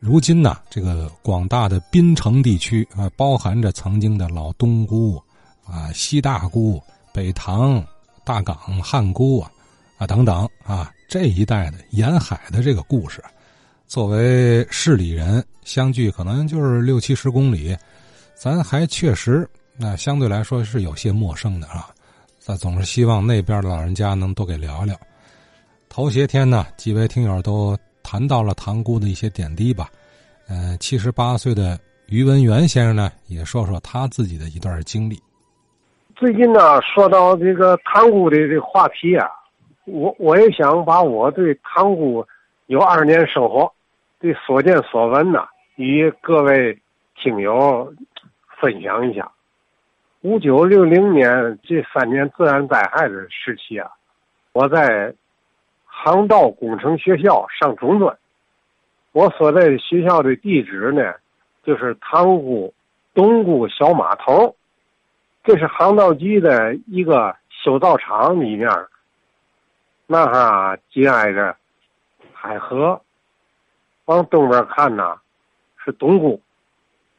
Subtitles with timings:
[0.00, 5.22] 如今呢，这个广大的滨城地区啊，包含着曾经的老东沽
[5.62, 7.84] 啊、西大沽、北塘、
[8.24, 9.52] 大港、汉沽啊
[9.98, 13.22] 啊等等啊这一带的沿海的这个故事，
[13.86, 17.76] 作为市里人，相距可能就是六七十公里，
[18.34, 19.46] 咱还确实
[19.76, 21.90] 那相对来说是有些陌生的啊。
[22.38, 24.98] 咱总是希望那边的老人家能多给聊聊。
[25.90, 27.76] 头些天呢，几位听友都
[28.10, 29.88] 谈到了塘沽的一些点滴吧。
[30.48, 35.16] 呃，七十八岁的于文元先生呢，也说说他自己的一段经历。
[36.16, 39.28] 最近呢，说到这个塘沽的这个话题啊，
[39.84, 42.26] 我我也想把我对塘沽
[42.66, 43.72] 有二年生活
[44.18, 45.46] 的所见所闻呢，
[45.76, 46.76] 与各位
[47.22, 47.94] 听友
[48.60, 49.30] 分享一下。
[50.22, 53.88] 五九六零年这三年自然灾害的时期啊，
[54.52, 55.14] 我在。
[56.02, 58.16] 航道工程学校上中专，
[59.12, 61.12] 我所在的学校的地址呢，
[61.62, 62.72] 就是塘沽
[63.12, 64.56] 东沽小码头，
[65.44, 68.66] 这是航道局的一个修造厂里面。
[70.06, 71.54] 那哈紧挨着
[72.32, 72.98] 海河，
[74.06, 75.20] 往东边看呢
[75.84, 76.40] 是东沽，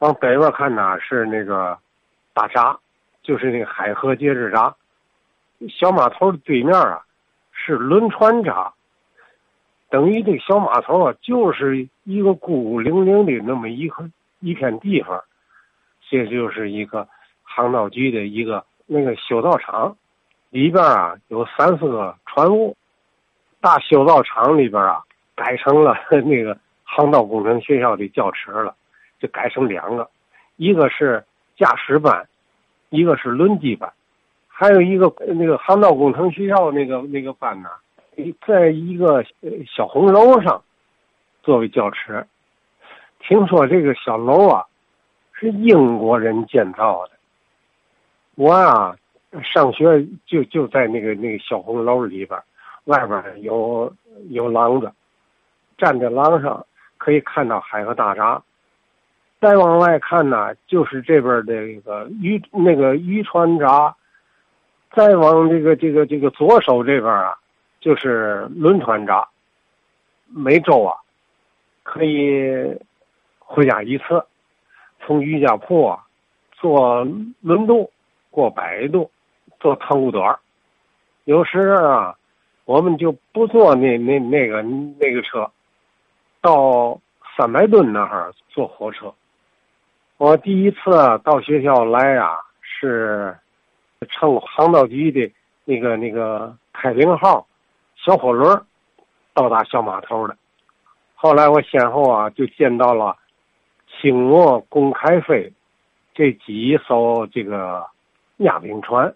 [0.00, 1.78] 往北边看呢是那个
[2.34, 2.76] 大闸，
[3.22, 4.74] 就是那个海河节制闸。
[5.70, 7.00] 小码头的对面啊。
[7.64, 8.72] 是轮船闸，
[9.92, 14.02] 等于这小码头啊，就是一个孤孤零零的那么一块
[14.40, 15.22] 一片地方，
[16.08, 17.06] 这就是一个
[17.42, 19.94] 航道局的一个那个修道场，
[20.48, 22.74] 里边啊有三四个船坞，
[23.60, 25.02] 大修造厂里边啊
[25.36, 28.74] 改成了 那个航道工程学校的教池了，
[29.20, 30.08] 就改成两个，
[30.56, 31.22] 一个是
[31.58, 32.26] 驾驶班，
[32.88, 33.92] 一个是轮机班。
[34.48, 37.68] 还有一个那个航道工程学校那个那个班呢，
[38.46, 39.24] 在一个
[39.66, 40.62] 小红楼上
[41.42, 42.26] 作为教池。
[43.20, 44.64] 听说这个小楼啊
[45.32, 47.12] 是英国人建造的。
[48.34, 48.96] 我啊
[49.42, 52.40] 上学就就在那个那个小红楼里边，
[52.84, 53.92] 外边有
[54.30, 54.92] 有廊子，
[55.78, 56.66] 站在廊上
[56.98, 58.42] 可以看到海河大闸。
[59.40, 63.94] 再往外看呢，就是这边的那个渔那个渔船闸。
[64.94, 67.34] 再往这个这个这个左手这边啊，
[67.82, 69.28] 就是轮船闸。
[70.28, 70.96] 每周啊，
[71.82, 72.48] 可以
[73.38, 74.24] 回家一次，
[75.00, 76.06] 从余家铺啊
[76.52, 77.04] 坐
[77.42, 77.90] 轮渡
[78.30, 79.10] 过百渡，
[79.60, 80.38] 坐塘沽段
[81.24, 82.16] 有时啊，
[82.64, 85.50] 我们就不坐那那那个那个车，
[86.40, 86.98] 到
[87.36, 89.12] 三百吨那儿坐火车。
[90.16, 90.78] 我第一次
[91.22, 93.36] 到学校来啊，是。
[94.10, 95.32] 乘航道局的
[95.64, 97.46] 那个那个开灵号
[98.04, 98.60] 小火轮
[99.32, 100.36] 到达小码头的。
[101.14, 103.16] 后来我先后啊就见到了
[103.86, 105.52] 清末公开飞
[106.12, 107.86] 这几艘这个
[108.38, 109.14] 压冰船，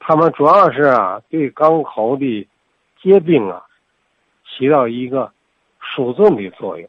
[0.00, 2.48] 他们主要是啊对港口的
[3.00, 3.64] 结冰啊
[4.44, 5.32] 起到一个
[5.78, 6.88] 输送的作用。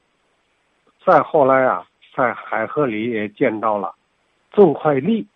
[1.06, 1.86] 再后来啊，
[2.16, 3.94] 在海河里也见到了
[4.52, 5.28] 郑快力。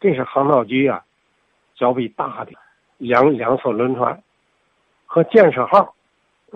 [0.00, 1.04] 这是航道局啊，
[1.74, 2.52] 较为大的
[2.96, 4.22] 两两艘轮船，
[5.16, 5.94] 和建设号，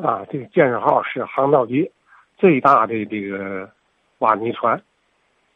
[0.02, 1.90] 啊，这个建设号是航道局
[2.36, 3.66] 最大的这个
[4.18, 4.78] 挖泥船。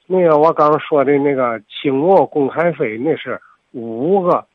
[0.07, 3.39] 那个我刚说的那个清末公开飞，那是
[3.73, 4.47] 五个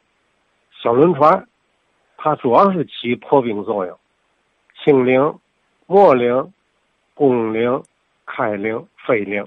[0.72, 1.48] 小轮船，
[2.18, 3.96] 它主要是起破冰作用。
[4.84, 5.38] 清零、
[5.86, 6.52] 末陵、
[7.14, 7.84] 龚陵、
[8.26, 9.46] 开零、飞零，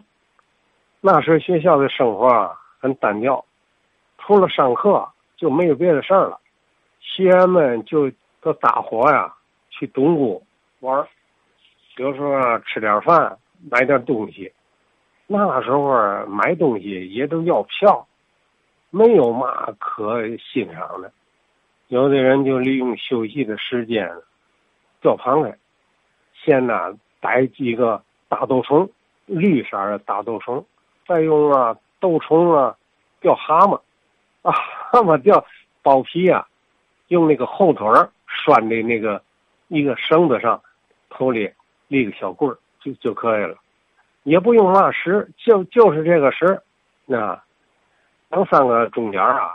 [1.00, 3.44] 那时学校的生活啊很单调。
[4.18, 6.38] 除了上课就没有别的事儿了，
[7.00, 8.08] 学员们就
[8.42, 9.32] 这搭伙呀
[9.70, 10.44] 去东沽
[10.80, 11.08] 玩儿，
[11.96, 13.38] 有时候吃点饭，
[13.70, 14.52] 买点东西。
[15.28, 18.06] 那时候买东西也都要票，
[18.90, 21.10] 没有嘛可欣赏的。
[21.86, 24.10] 有的人就利用休息的时间
[25.00, 25.56] 钓螃蟹，
[26.34, 28.90] 先呢逮几个大豆虫，
[29.26, 30.66] 绿色的大豆虫，
[31.06, 32.76] 再用啊豆虫啊
[33.20, 33.80] 钓蛤蟆。
[34.42, 35.46] 啊，蛤蟆钓
[35.84, 36.48] 剥皮啊，
[37.12, 37.86] 用那个后腿
[38.26, 39.22] 拴的那个
[39.68, 40.58] 一个绳子上，
[41.10, 41.52] 头里
[41.88, 43.54] 立个小棍儿就就可以了，
[44.22, 46.58] 也不用拉石，就就是这个石，
[47.04, 47.38] 那
[48.30, 49.54] 两三个钟点啊，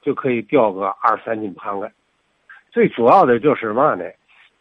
[0.00, 1.92] 就可以钓个二三斤螃蟹。
[2.70, 4.04] 最主要的就是嘛呢，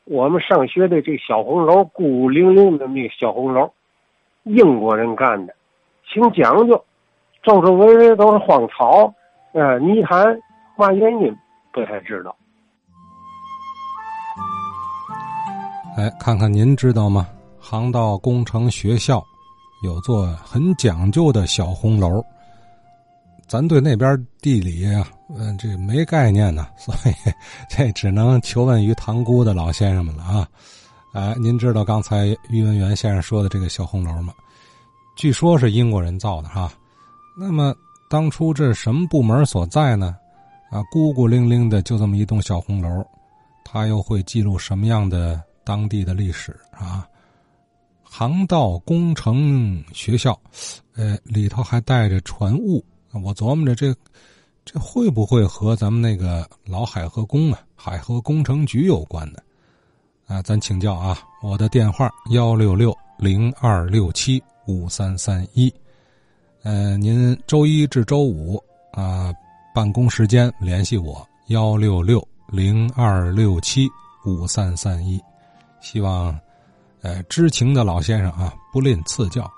[0.06, 3.72] 我们上学的这小红楼孤零零的那个小红楼，
[4.44, 5.54] 英国人干的，
[6.08, 6.84] 挺讲究。
[7.44, 9.14] 周周围围都是荒草，
[9.54, 10.40] 呃，泥潭，
[10.76, 11.36] 嘛原因
[11.74, 12.36] 不太知道。
[15.98, 17.28] 哎，看看您知道吗？
[17.60, 19.24] 航道工程学校
[19.84, 22.24] 有座很讲究的小红楼。
[23.48, 27.14] 咱对那边地理啊，嗯，这没概念呢， 所以
[27.70, 30.48] 这只能求问于塘沽的老先生们了啊。
[31.14, 34.34] 哎，您知道刚才于文元先生说的这个小红楼吗？
[35.16, 36.72] 据说是英国人造的哈。
[37.38, 37.76] 那么
[38.10, 40.16] 当初这是什么部门所在呢？
[40.74, 43.06] 啊，孤孤零零的就这么一栋小红楼，
[43.64, 47.08] 它又会记录什么样的当地的历史啊？
[48.02, 50.36] 航道工程学校，
[50.96, 52.84] 呃，里头还带着船坞。
[53.12, 53.96] 我琢磨着这，
[54.66, 59.38] 这会不会和咱们那个老海河工啊、海河工程局有关呢？
[60.26, 65.72] 啊，咱请教啊，我的电话幺六六零二六七五三三一，
[66.64, 68.60] 呃，您周一至周五
[68.92, 69.32] 啊，
[69.74, 73.90] 办公时间联系我幺六六零二六七
[74.24, 75.20] 五三三一，
[75.82, 76.40] 希望，
[77.02, 79.52] 呃，知情的老先生啊，不吝赐教。